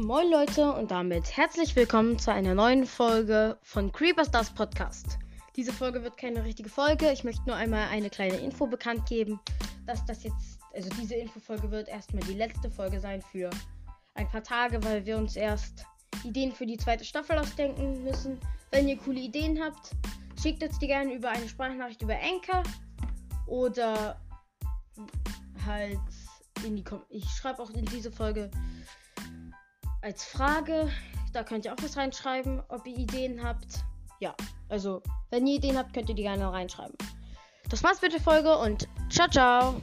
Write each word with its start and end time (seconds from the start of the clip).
Moin 0.00 0.30
Leute 0.30 0.72
und 0.72 0.90
damit 0.92 1.36
herzlich 1.36 1.76
willkommen 1.76 2.18
zu 2.18 2.32
einer 2.32 2.54
neuen 2.54 2.86
Folge 2.86 3.58
von 3.60 3.92
Creeperstars 3.92 4.50
Podcast. 4.54 5.18
Diese 5.56 5.74
Folge 5.74 6.02
wird 6.02 6.16
keine 6.16 6.42
richtige 6.42 6.70
Folge. 6.70 7.12
Ich 7.12 7.22
möchte 7.22 7.42
nur 7.46 7.54
einmal 7.54 7.86
eine 7.88 8.08
kleine 8.08 8.38
Info 8.38 8.66
bekannt 8.66 9.04
geben, 9.04 9.38
dass 9.86 10.02
das 10.06 10.24
jetzt, 10.24 10.58
also 10.72 10.88
diese 10.98 11.16
Infofolge 11.16 11.70
wird 11.70 11.88
erstmal 11.88 12.22
die 12.22 12.32
letzte 12.32 12.70
Folge 12.70 12.98
sein 12.98 13.20
für 13.20 13.50
ein 14.14 14.26
paar 14.26 14.42
Tage, 14.42 14.82
weil 14.84 15.04
wir 15.04 15.18
uns 15.18 15.36
erst 15.36 15.84
Ideen 16.24 16.52
für 16.52 16.64
die 16.64 16.78
zweite 16.78 17.04
Staffel 17.04 17.36
ausdenken 17.36 18.02
müssen. 18.02 18.40
Wenn 18.70 18.88
ihr 18.88 18.96
coole 18.96 19.20
Ideen 19.20 19.62
habt, 19.62 19.90
schickt 20.40 20.62
uns 20.62 20.78
die 20.78 20.86
gerne 20.86 21.12
über 21.12 21.28
eine 21.28 21.46
Sprachnachricht 21.46 22.00
über 22.00 22.14
Anchor 22.14 22.62
oder 23.46 24.18
halt 25.66 25.98
in 26.64 26.76
die 26.76 26.84
Kom 26.84 27.02
Ich 27.10 27.28
schreibe 27.28 27.62
auch 27.62 27.70
in 27.70 27.84
diese 27.84 28.10
Folge 28.10 28.50
als 30.02 30.24
Frage. 30.24 30.90
Da 31.32 31.44
könnt 31.44 31.64
ihr 31.64 31.72
auch 31.72 31.82
was 31.82 31.96
reinschreiben, 31.96 32.62
ob 32.68 32.86
ihr 32.86 32.96
Ideen 32.96 33.42
habt. 33.42 33.84
Ja, 34.20 34.34
also 34.68 35.02
wenn 35.30 35.46
ihr 35.46 35.56
Ideen 35.56 35.78
habt, 35.78 35.94
könnt 35.94 36.08
ihr 36.08 36.14
die 36.14 36.22
gerne 36.22 36.52
reinschreiben. 36.52 36.96
Das 37.68 37.82
war's 37.84 38.02
mit 38.02 38.12
der 38.12 38.20
Folge 38.20 38.56
und 38.56 38.88
ciao, 39.10 39.28
ciao. 39.28 39.80